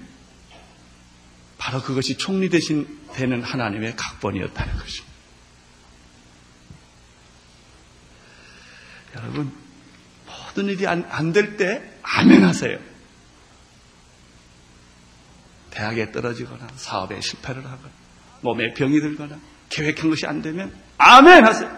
[1.60, 5.13] 바로 그것이 총리 대신 되는 하나님의 각본이었다는 것입니다.
[9.17, 9.52] 여러분,
[10.26, 12.80] 모든 일이 안 될때 아멘 하세요.
[15.69, 17.91] 대학에 떨어지거나 사업에 실패를 하거나
[18.41, 21.78] 몸에 병이 들거나 계획한 것이 안 되면 아멘 하세요.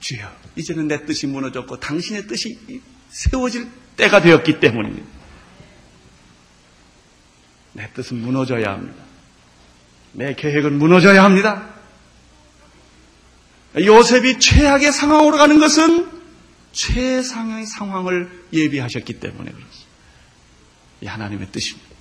[0.00, 2.58] 주여, 이제는 내 뜻이 무너졌고 당신의 뜻이
[3.08, 5.13] 세워질 때가 되었기 때문입니다.
[7.74, 9.04] 내 뜻은 무너져야 합니다.
[10.12, 11.74] 내 계획은 무너져야 합니다.
[13.76, 16.08] 요셉이 최악의 상황으로 가는 것은
[16.72, 19.84] 최상의 상황을 예비하셨기 때문에 그렇습니다.
[21.00, 21.94] 이 하나님의 뜻입니다.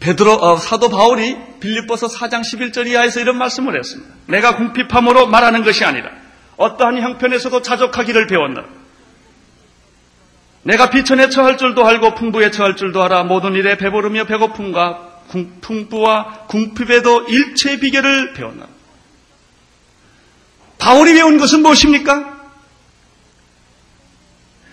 [0.00, 4.12] 베드로 어, 사도 바울이 빌립보서 4장 11절 이하에서 이런 말씀을 했습니다.
[4.26, 6.10] 내가 궁핍함으로 말하는 것이 아니라
[6.56, 8.81] 어떠한 형편에서도 자족하기를 배웠다.
[10.62, 15.12] 내가 비천에 처할 줄도 알고 풍부에 처할 줄도 알아 모든 일에 배부르며 배고픔과
[15.60, 18.66] 풍부와 궁핍에도 일체 비결을 배웠나.
[20.78, 22.40] 바울이 배운 것은 무엇입니까?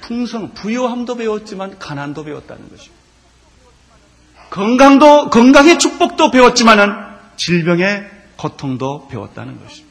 [0.01, 2.99] 풍성, 부요함도 배웠지만 가난도 배웠다는 것입니다.
[4.49, 6.95] 건강도, 건강의 축복도 배웠지만은
[7.35, 9.89] 질병의 고통도 배웠다는 것입니다.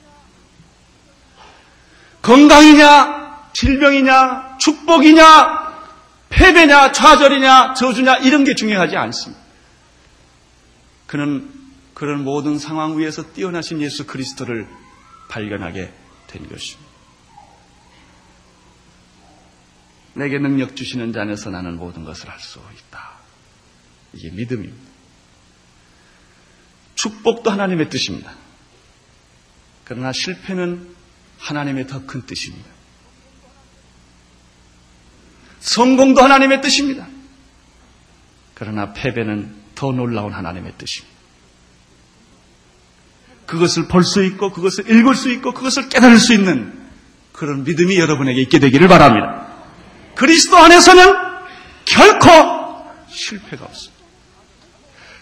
[2.22, 5.67] 건강이냐, 질병이냐, 축복이냐,
[6.38, 9.42] 패배냐, 좌절이냐, 저주냐, 이런 게 중요하지 않습니다.
[11.08, 11.50] 그는
[11.94, 14.68] 그런 모든 상황 위에서 뛰어나신 예수 그리스도를
[15.28, 15.92] 발견하게
[16.28, 16.88] 된 것입니다.
[20.14, 23.18] 내게 능력 주시는 자 안에서 나는 모든 것을 할 수 있다.
[24.12, 24.88] 이게 믿음입니다.
[26.94, 28.32] 축복도 하나님의 뜻입니다.
[29.84, 30.94] 그러나 실패는
[31.38, 32.77] 하나님의 더 큰 뜻입니다.
[35.68, 37.06] 성공도 하나님의 뜻입니다.
[38.54, 41.16] 그러나 패배는 더 놀라운 하나님의 뜻입니다.
[43.46, 46.72] 그것을 볼 수 있고, 그것을 읽을 수 있고, 그것을 깨달을 수 있는
[47.32, 49.46] 그런 믿음이 여러분에게 있게 되기를 바랍니다.
[50.14, 51.14] 그리스도 안에서는
[51.84, 52.28] 결코
[53.10, 54.04] 실패가 없습니다.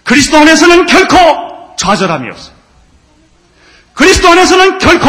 [0.05, 2.65] 그리스도 안에서는 결코 좌절함이 없습니다.
[3.95, 5.07] 그리스도 안에서는 결코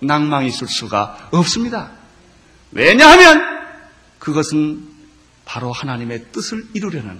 [0.00, 1.92] 낭망이 있을 수가 없습니다.
[2.72, 3.59] 왜냐하면
[4.20, 4.88] 그것은
[5.44, 7.18] 바로 하나님의 뜻을 이루려는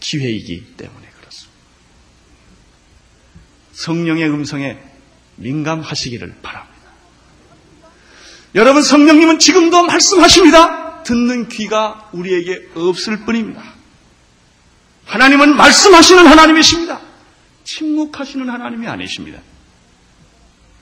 [0.00, 1.58] 기회이기 때문에 그렇습니다.
[3.72, 4.78] 성령의 음성에
[5.36, 6.70] 민감하시기를 바랍니다.
[8.54, 11.02] 여러분 성령님은 지금도 말씀하십니다.
[11.02, 13.62] 듣는 귀가 우리에게 없을 뿐입니다.
[15.04, 17.00] 하나님은 말씀하시는 하나님이십니다.
[17.64, 19.40] 침묵하시는 하나님이 아니십니다.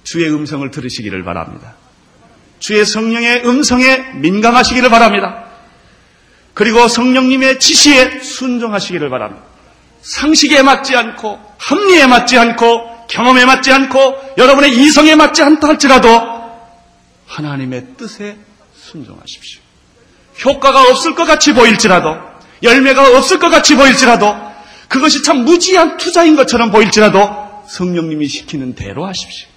[0.04, 1.76] 주의 음성을 들으시기를 바랍니다.
[2.58, 5.44] 주의 성령의 음성에 민감하시기를 바랍니다.
[6.54, 9.44] 그리고 성령님의 지시에 순종하시기를 바랍니다.
[10.02, 16.08] 상식에 맞지 않고 합리에 맞지 않고 경험에 맞지 않고 여러분의 이성에 맞지 않다 할지라도
[17.26, 18.36] 하나님의 뜻에
[18.76, 19.60] 순종하십시오.
[20.44, 22.16] 효과가 없을 것 같이 보일지라도
[22.62, 24.34] 열매가 없을 것 같이 보일지라도
[24.88, 29.48] 그것이 참 무지한 투자인 것처럼 보일지라도 성령님이 시키는 대로 하십시오.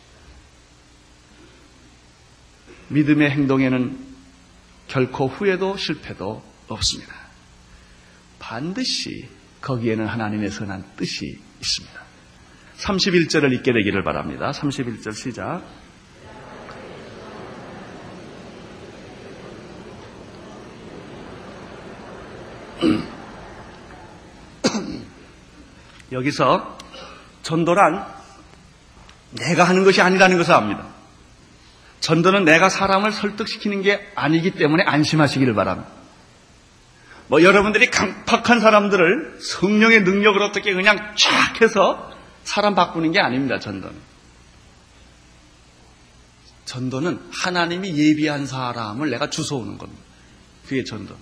[2.91, 3.97] 믿음의 행동에는
[4.87, 7.15] 결코 후회도 실패도 없습니다.
[8.39, 9.27] 반드시
[9.61, 12.01] 거기에는 하나님의 선한 뜻이 있습니다.
[12.77, 14.51] 31절을 읽게 되기를 바랍니다.
[14.51, 15.63] 31절 시작.
[26.11, 26.77] 여기서
[27.43, 28.05] 전도란
[29.37, 30.90] 내가 하는 것이 아니라는 것을 압니다.
[32.01, 35.89] 전도는 내가 사람을 설득시키는 게 아니기 때문에 안심하시기를 바랍니다.
[37.27, 42.11] 뭐 여러분들이 강팍한 사람들을 성령의 능력을 어떻게 그냥 쫙 해서
[42.43, 43.95] 사람 바꾸는 게 아닙니다, 전도는.
[46.65, 50.01] 전도는 하나님이 예비한 사람을 내가 주워오는 겁니다.
[50.67, 51.15] 그게 전도.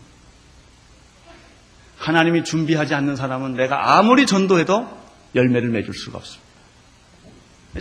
[1.98, 4.98] 하나님이 준비하지 않는 사람은 내가 아무리 전도해도
[5.36, 6.50] 열매를 맺을 수가 없습니다.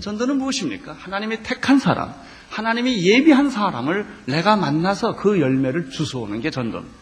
[0.00, 0.96] 전도는 무엇입니까?
[0.98, 2.14] 하나님이 택한 사람,
[2.50, 6.96] 하나님이 예비한 사람을 내가 만나서 그 열매를 주워오는 게 전도입니다.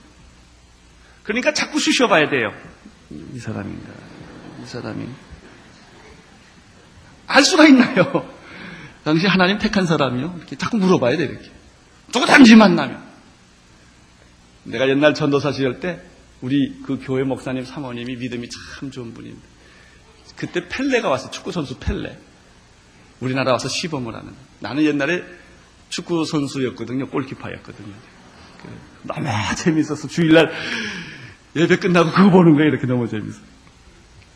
[1.22, 2.52] 그러니까 자꾸 쉬셔봐야 돼요.
[3.10, 3.88] 이 사람인가?
[4.62, 5.06] 이 사람이.
[7.26, 8.28] 알 수가 있나요?
[9.04, 10.34] 당시 하나님 택한 사람이요?
[10.38, 11.50] 이렇게 자꾸 물어봐야 돼, 이렇게.
[12.12, 13.04] 누구 단지 만나면.
[14.64, 16.00] 내가 옛날 전도사 시절 때
[16.40, 19.46] 우리 그 교회 목사님 사모님이 믿음이 참 좋은 분입니다.
[20.36, 21.30] 그때 펠레가 왔어요.
[21.30, 22.18] 축구 선수 펠레.
[23.20, 24.34] 우리나라 와서 시범을 하는.
[24.60, 25.22] 나는 옛날에
[25.88, 27.08] 축구 선수였거든요.
[27.08, 27.94] 골키퍼였거든요.
[28.62, 28.68] 그
[29.04, 30.50] 너무 재밌어서 주일날
[31.54, 32.68] 예배 끝나고 그거 보는 거예요.
[32.68, 33.38] 이렇게 너무 재밌어.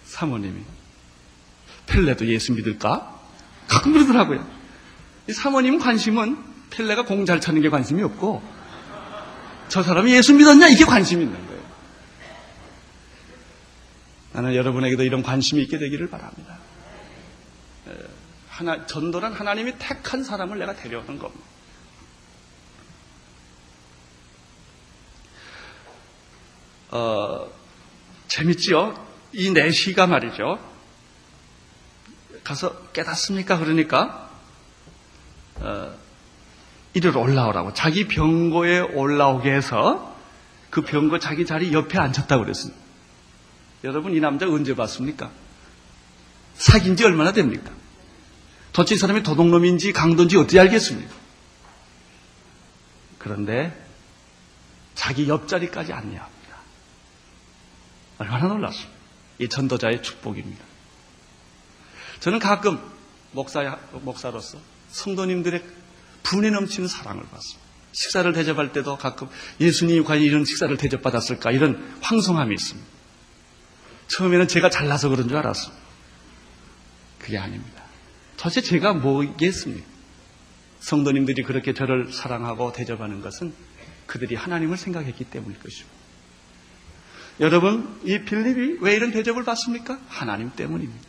[0.05, 0.61] 사모님이.
[1.87, 3.19] 펠레도 예수 믿을까?
[3.69, 4.47] 가끔 그러더라고요.
[5.29, 6.39] 이 사모님 관심은
[6.71, 8.43] 펠레가 공 잘 차는 게 관심이 없고
[9.69, 10.69] 저 사람이 예수 믿었냐?
[10.69, 11.61] 이게 관심이 있는 거예요.
[14.33, 16.59] 나는 여러분에게도 이런 관심이 있게 되기를 바랍니다.
[18.61, 21.45] 하나, 전도는 하나님이 택한 사람을 내가 데려오는 겁니다.
[26.91, 27.51] 어,
[28.29, 29.07] 재밌지요?
[29.33, 30.59] 이 내시가 말이죠.
[32.45, 33.59] 가서 깨닫습니까?
[33.59, 34.31] 그러니까
[35.57, 35.95] 어,
[36.93, 40.15] 이리로 올라오라고 자기 병고에 올라오게 해서
[40.69, 42.75] 그 병고 자기 자리 옆에 앉혔다고 그랬어요.
[43.85, 45.31] 여러분 이 남자 언제 봤습니까?
[46.57, 47.80] 사귄 지 얼마나 됩니까?
[48.73, 51.13] 도대체 이 사람이 도둑놈인지 강도인지 어떻게 알겠습니까?
[53.19, 53.87] 그런데
[54.95, 56.57] 자기 옆자리까지 안내합니다.
[58.19, 58.95] 얼마나 놀랐습니까?
[59.39, 60.65] 이 전도자의 축복입니다.
[62.21, 62.79] 저는 가끔
[63.33, 64.59] 목사, 목사로서
[64.91, 65.65] 성도님들의
[66.23, 67.71] 분에 넘치는 사랑을 받습니다.
[67.93, 69.29] 식사를 대접할 때도 가끔
[69.61, 72.89] 예수님이 과연 이런 식사를 대접받았을까 이런 황송함이 있습니다.
[74.09, 75.75] 처음에는 제가 잘나서 그런 줄 알았어요.
[77.19, 77.80] 그게 아닙니다.
[78.41, 79.87] 도대체 제가 뭐겠습니까?
[80.81, 83.53] 성도님들이 그렇게 저를 사랑하고 대접하는 것은
[84.07, 85.95] 그들이 하나님을 생각했기 때문일 것입니다.
[87.41, 90.01] 여러분, 이 빌립이 왜 이런 대접을 받습니까?
[90.09, 91.07] 하나님 때문입니다.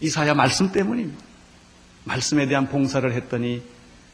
[0.00, 1.24] 이사야 말씀 때문입니다.
[2.04, 3.62] 말씀에 대한 봉사를 했더니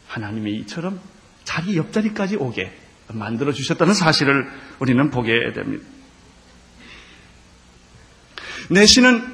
[0.06, 1.00] 하나님이 이처럼
[1.42, 2.72] 자기 옆자리까지 오게
[3.08, 5.84] 만들어 주셨다는 사실을 우리는 보게 됩니다.
[8.70, 9.33] 내시는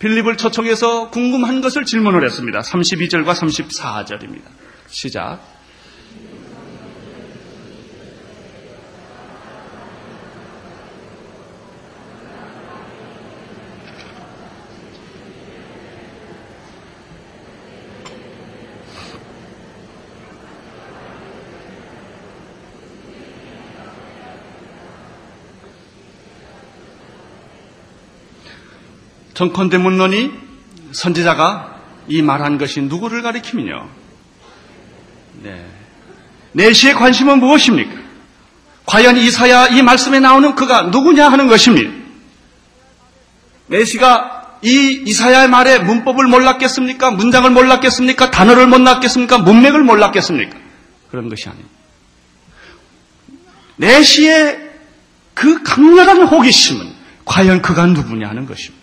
[0.00, 2.60] 빌립을 초청해서 궁금한 것을 질문을 했습니다.
[2.60, 4.42] 32절과 34절입니다.
[4.88, 5.59] 시작.
[29.40, 30.32] 정컨대 문론이
[30.92, 33.88] 선지자가 이 말한 것이 누구를 가리키며
[35.42, 35.66] 네.
[36.52, 37.90] 내시의 관심은 무엇입니까?
[38.84, 41.90] 과연 이사야 이 말씀에 나오는 그가 누구냐 하는 것입니다.
[43.68, 47.12] 내시가 이 이사야의 말에 문법을 몰랐겠습니까?
[47.12, 48.30] 문장을 몰랐겠습니까?
[48.30, 49.38] 단어를 몰랐겠습니까?
[49.38, 50.58] 문맥을 몰랐겠습니까?
[51.10, 51.70] 그런 것이 아닙니다.
[53.76, 54.70] 내시의
[55.32, 56.92] 그 강렬한 호기심은
[57.24, 58.79] 과연 그가 누구냐 하는 것입니다.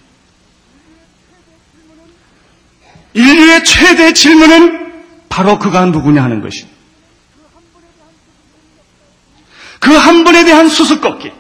[3.17, 6.77] 인류의 최대 질문은 바로 그가 누구냐 하는 것입니다.
[9.80, 11.32] 그 한 분에 대한 수수꺾기.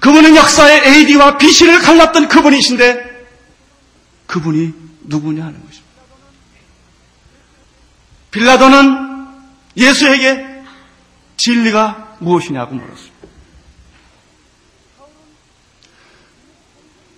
[0.00, 3.26] 그분은 역사의 AD와 BC를 갈랐던 그분이신데
[4.26, 4.72] 그분이
[5.04, 5.84] 누구냐 하는 것입니다.
[8.30, 9.26] 빌라도는
[9.76, 10.62] 예수에게
[11.36, 13.14] 진리가 무엇이냐고 물었습니다.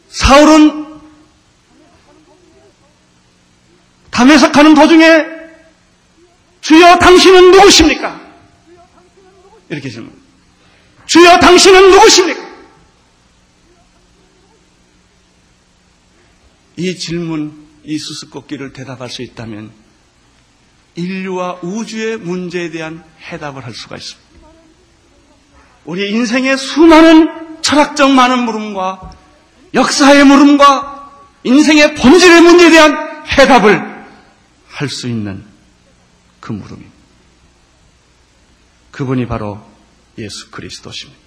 [0.08, 0.95] 사울은
[4.52, 5.26] 가는 도중에
[6.62, 8.20] 주여 당신은 누구십니까?
[9.68, 10.12] 이렇게 질문.
[11.04, 12.46] 주여 당신은 누구십니까?
[16.78, 19.70] 이 질문, 이 수수께끼를 대답할 수 있다면
[20.94, 24.26] 인류와 우주의 문제에 대한 해답을 할 수가 있습니다.
[25.84, 29.12] 우리 인생의 수많은 철학적 많은 물음과
[29.74, 31.12] 역사의 물음과
[31.44, 32.96] 인생의 본질의 문제에 대한
[33.38, 33.95] 해답을
[34.76, 35.42] 할 수 있는
[36.38, 36.94] 그 물음입니다.
[38.90, 39.66] 그분이 바로
[40.18, 41.18] 예수 그리스도십니다.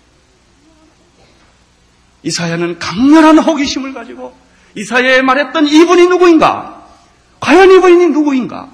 [2.22, 4.38] 이사야는 강렬한 호기심을 가지고
[4.76, 6.88] 이사야에 말했던 이분이 누구인가?
[7.40, 8.72] 과연 이분이 누구인가?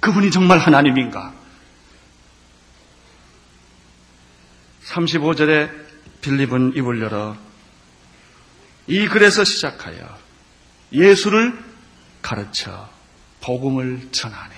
[0.00, 1.34] 그분이 정말 하나님인가?
[4.86, 5.70] 35절에
[6.22, 7.36] 빌립은 입을 열어
[8.86, 10.16] 이 글에서 시작하여
[10.92, 11.58] 예수를
[12.22, 12.95] 가르쳐
[13.46, 14.54] 복음을 전하네.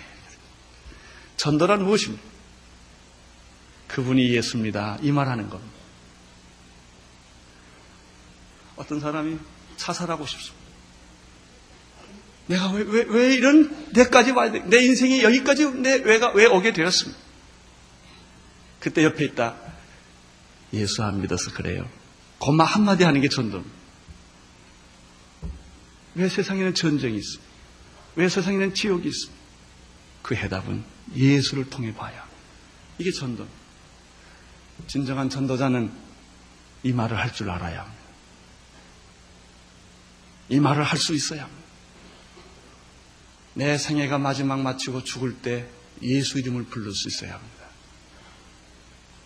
[1.37, 2.22] 전도란 무엇입니까?
[3.88, 4.98] 그분이 예수입니다.
[5.03, 5.77] 이 말하는 겁니다.
[8.77, 9.38] 어떤 사람이
[9.77, 10.57] 자살하고 싶습니다.
[12.46, 14.61] 내가 왜, 왜, 왜 이런 데까지 와야 돼?
[14.61, 17.20] 내 인생이 여기까지 내 왜가 왜 오게 되었습니까?
[18.80, 19.55] 그때 옆에 있다.
[20.72, 21.86] 예수 안 믿어서 그래요.
[22.39, 23.76] 고마 한마디 하는 게 전도입니다.
[26.14, 27.47] 왜 세상에는 전쟁이 있습니까?
[28.19, 29.39] 왜 세상에는 지옥이 있습니까?
[30.23, 30.83] 그 해답은
[31.14, 32.27] 예수를 통해 봐야.
[32.99, 33.47] 이게 전도.
[34.89, 35.93] 진정한 전도자는
[36.83, 38.03] 이 말을 할 줄 알아야 합니다.
[40.49, 41.62] 이 말을 할 수 있어야 합니다.
[43.55, 45.69] 내 생애가 마지막 마치고 죽을 때
[46.03, 47.66] 예수 이름을 부를 수 있어야 합니다.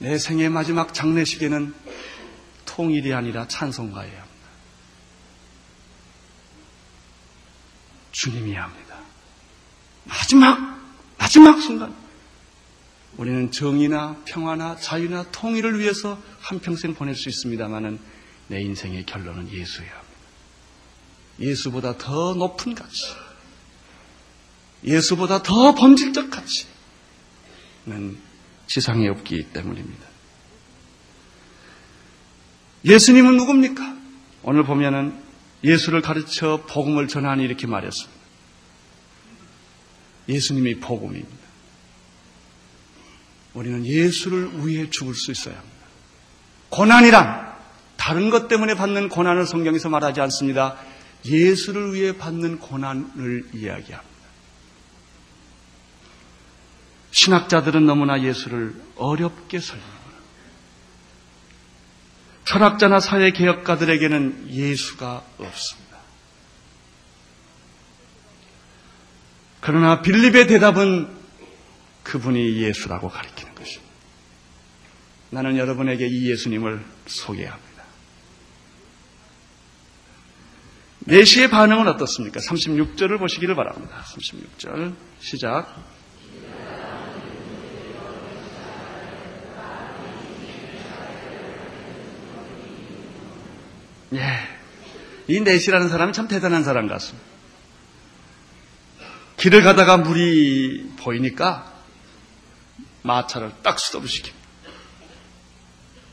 [0.01, 1.75] 내 생애 마지막 장례식에는
[2.67, 4.19] 통일이 아니라 찬송가예요.
[4.19, 4.49] 합니다.
[8.13, 8.82] 주님이 합니다.
[10.05, 10.81] 마지막,
[11.19, 11.95] 마지막 순간.
[13.17, 17.99] 우리는 정의나 평화나 자유나 통일을 위해서 한평생 보낼 수 있습니다만은
[18.49, 19.51] 내 인생의 결론은
[19.89, 20.13] 합니다.
[21.41, 23.15] 예수보다 더 높은 가치,
[24.85, 28.19] 예수보다 더 본질적 가치는
[28.67, 30.07] 지상에 없기 때문입니다.
[32.85, 33.97] 예수님은 누굽니까?
[34.43, 35.23] 오늘 보면은
[35.63, 38.22] 예수를 가르쳐 복음을 전하니 이렇게 말했습니다.
[40.29, 41.43] 예수님이 복음입니다.
[43.55, 45.77] 우리는 예수를 위해 죽을 수 있어야 합니다.
[46.71, 47.53] 고난이란
[47.97, 50.77] 다른 것 때문에 받는 고난을 성경에서 말하지 않습니다.
[51.25, 54.13] 예수를 위해 받는 고난을 이야기합니다.
[57.13, 60.03] 신학자들은 너무나 예수를 어렵게 설명합니다.
[62.45, 65.82] 철학자나 사회개혁가들에게는 예수가 없습니다.
[69.63, 71.09] 그러나 빌립의 대답은
[72.03, 73.93] 그분이 예수라고 가리키는 것입니다.
[75.31, 77.85] 나는 여러분에게 이 예수님을 소개합니다.
[80.99, 82.41] 내시의 반응은 어떻습니까?
[82.41, 84.03] 36절을 보시기를 바랍니다.
[84.05, 85.73] 36절 시작.
[94.15, 94.21] 예.
[95.29, 97.32] 이 내시라는 사람이 참 대단한 사람 같습니다.
[99.43, 101.73] 길을 가다가 물이 보이니까
[103.03, 104.31] 마차를 딱 스톱시킵니다.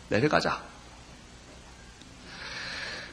[0.09, 0.63] 내려가자.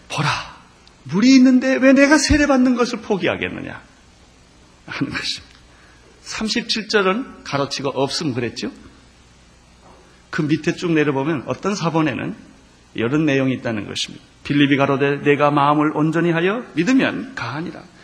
[0.08, 0.56] 보라.
[1.02, 3.82] 물이 있는데 왜 내가 세례받는 것을 포기하겠느냐
[4.86, 5.54] 하는 것입니다.
[6.24, 8.72] 37절은 가로치고 없음 그랬죠?
[10.30, 12.34] 그 밑에 쭉 내려보면 어떤 사본에는
[12.94, 14.24] 이런 내용이 있다는 것입니다.
[14.44, 17.95] 빌립이 가로되 내가 마음을 온전히 하여 믿으면 가하니라.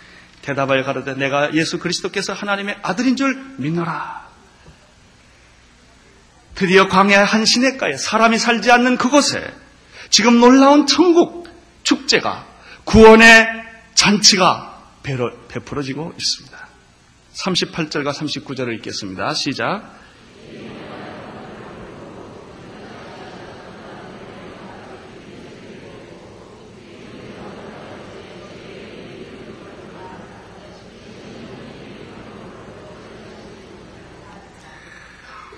[0.43, 4.23] 대답하여 가로되 내가 예수 그리스도께서 하나님의 아들인 줄 믿노라.
[6.55, 9.53] 드디어 광야의 한 시냇가에 사람이 살지 않는 그곳에
[10.11, 11.49] 지금 놀라운 천국
[11.83, 12.47] 축제가
[12.85, 13.47] 구원의
[13.95, 14.83] 잔치가
[15.49, 16.69] 베풀어지고 있습니다.
[17.35, 19.33] 38절과 39절을 읽겠습니다.
[19.35, 20.02] 시작.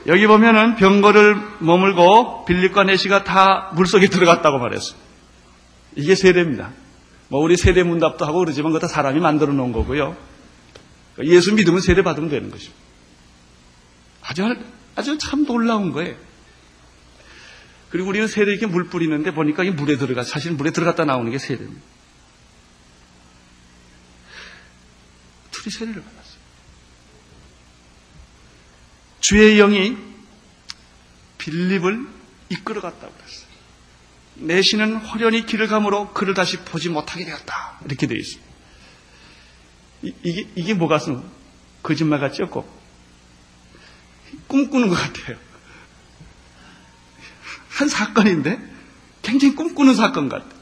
[0.07, 4.99] 여기 보면은 병거를 머물고 빌립과 내시가 다 물속에 들어갔다고 말했어요.
[5.97, 6.73] 이게 세례입니다.
[7.29, 10.17] 뭐 우리 세례 문답도 하고 그러지만 그거 다 사람이 만들어 놓은 거고요.
[11.23, 12.79] 예수 믿으면 세례 받으면 되는 것입니다.
[14.23, 14.55] 아주
[14.97, 16.17] 아주 참 놀라운 거예요.
[17.89, 21.39] 그리고 우리는 세례 이렇게 물 뿌리는데 보니까 이 물에 들어가 사실 물에 들어갔다 나오는 게
[21.39, 21.81] 세례입니다.
[25.51, 26.24] 둘이 세례를 받았어요.
[29.25, 29.97] 주의 영이
[31.39, 32.07] 빌립을
[32.51, 33.49] 이끌어갔다고 그랬어요.
[34.35, 37.81] 내시는 화련히 길을 감으로 그를 다시 보지 못하게 되었다.
[37.87, 38.53] 이렇게 되어 있습니다.
[40.03, 41.22] 이, 이게, 이게 뭐가 쓴
[41.83, 42.68] 거짓말 같지 않고
[44.47, 45.39] 꿈꾸는 것 같아요.
[47.70, 48.61] 한 사건인데
[49.22, 50.61] 굉장히 꿈꾸는 사건 같아요.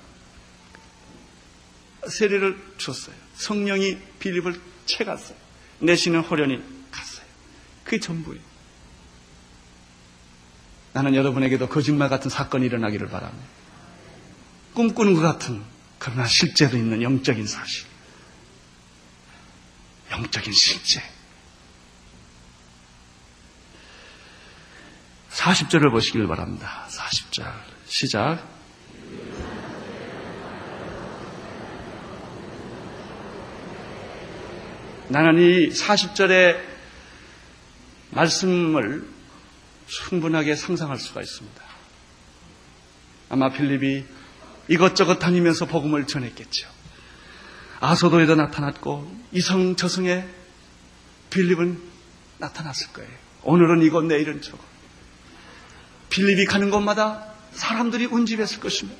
[2.08, 3.16] 세례를 줬어요.
[3.34, 5.36] 성령이 빌립을 채갔어요.
[5.80, 7.26] 내시는 호련히 갔어요.
[7.82, 8.51] 그게 전부예요.
[10.92, 13.46] 나는 여러분에게도 거짓말 같은 사건이 일어나기를 바랍니다.
[14.74, 15.62] 꿈꾸는 것 같은
[15.98, 17.86] 그러나 실제로 있는 영적인 사실.
[20.10, 21.02] 영적인 실제.
[25.30, 26.86] 40절을 보시길 바랍니다.
[26.88, 27.52] 40절.
[27.86, 28.46] 시작.
[35.08, 36.58] 나는 이 40절의
[38.10, 39.06] 말씀을
[39.92, 41.62] 충분하게 상상할 수가 있습니다.
[43.28, 44.04] 아마 필립이
[44.68, 46.66] 이것저것 다니면서 복음을 전했겠죠.
[47.80, 50.24] 아소도에도 나타났고 이성 저성에
[51.28, 51.78] 빌립은
[52.38, 53.10] 나타났을 거예요.
[53.42, 54.60] 오늘은 이곳 내일은 저곳.
[56.08, 58.98] 빌립이 가는 곳마다 사람들이 운집했을 것입니다.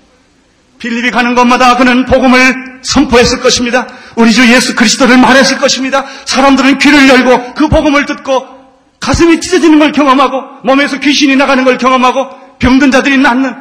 [0.79, 3.87] 빌립이 가는 곳마다 그는 복음을 선포했을 것입니다.
[4.17, 6.05] 우리 주 예수 그리스도를 말했을 것입니다.
[6.27, 8.62] 사람들은 귀를 열고 그 복음을 듣고
[9.03, 13.53] 가슴이 찢어지는 걸 경험하고 몸에서 귀신이 나가는 걸 경험하고 병든 자들이 낫는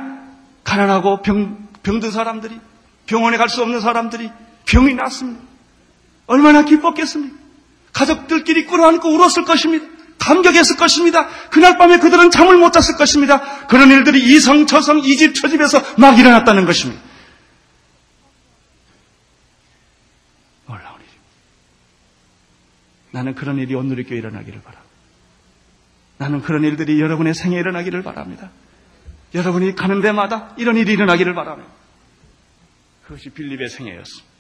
[0.64, 2.60] 가난하고 병, 병든 사람들이
[3.08, 4.32] 병원에 갈 수 없는 사람들이
[4.66, 5.42] 병이 났습니다.
[6.28, 7.36] 얼마나 기뻤겠습니까?
[7.92, 9.88] 가족들끼리 끌어안고 울었을 것입니다.
[10.20, 11.28] 감격했을 것입니다.
[11.50, 13.42] 그날 밤에 그들은 잠을 못 잤을 것입니다.
[13.66, 17.02] 그런 일들이 이성, 저성, 이 집, 저 집에서 막 일어났다는 것입니다.
[20.68, 21.22] 놀라운 일입니다.
[23.10, 24.91] 나는 그런 일이 오늘 이렇게 일어나기를 바랍니다.
[26.22, 28.52] 나는 그런 일들이 여러분의 생에 일어나기를 바랍니다.
[29.34, 31.74] 여러분이 가는 데마다 이런 일이 일어나기를 바랍니다.
[33.04, 34.32] 그것이 빌립의 생애였습니다.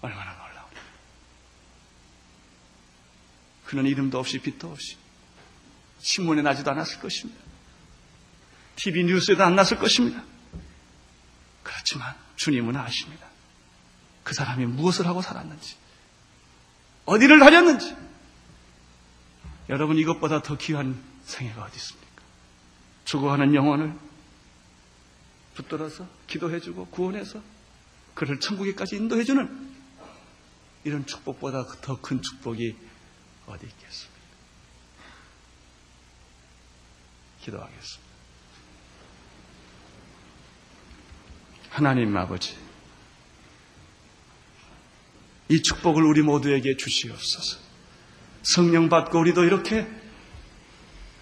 [0.00, 0.68] 얼마나 놀라워.
[3.66, 4.96] 그는 이름도 없이 빛도 없이
[6.00, 7.40] 신문에 나지도 않았을 것입니다.
[8.74, 10.20] TV 뉴스에도 안 났을 것입니다.
[11.62, 13.24] 그렇지만 주님은 아십니다.
[14.24, 15.76] 그 사람이 무엇을 하고 살았는지,
[17.04, 18.05] 어디를 다녔는지.
[19.68, 22.22] 여러분 이것보다 더 귀한 생애가 어디 있습니까?
[23.04, 23.92] 죽어가는 영혼을
[25.54, 27.42] 붙들어서 기도해주고 구원해서
[28.14, 29.76] 그를 천국에까지 인도해주는
[30.84, 32.76] 이런 축복보다 더 큰 축복이
[33.46, 34.16] 어디 있겠습니까?
[37.42, 38.06] 기도하겠습니다.
[41.70, 42.56] 하나님 아버지,
[45.48, 47.65] 이 축복을 우리 모두에게 주시옵소서.
[48.46, 49.88] 성령 받고 우리도 이렇게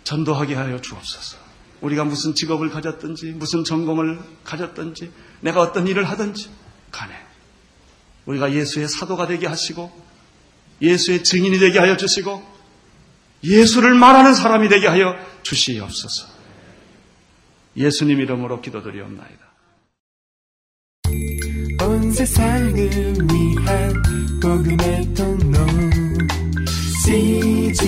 [0.05, 1.39] 전도하게 하여 주옵소서.
[1.81, 5.11] 우리가 무슨 직업을 가졌든지, 무슨 전공을 가졌든지,
[5.41, 6.51] 내가 어떤 일을 하든지
[6.91, 7.14] 간에
[8.27, 9.91] 우리가 예수의 사도가 되게 하시고,
[10.83, 12.43] 예수의 증인이 되게 하여 주시고,
[13.43, 16.27] 예수를 말하는 사람이 되게 하여 주시옵소서.
[17.77, 19.45] 예수님 이름으로 기도드리옵나이다.
[21.87, 24.03] 온 세상을 위한
[24.41, 26.03] 복음의 통로
[27.05, 27.84] cgmtv